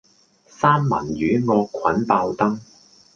[0.47, 2.59] 三文魚惡菌爆燈